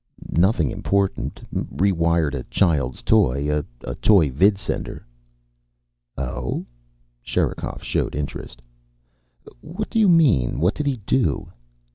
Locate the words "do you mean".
9.91-10.59